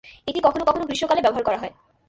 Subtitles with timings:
[0.27, 1.73] এটি কখনও কখনও গ্রীষ্মকালে ব্যবহার করা হয়।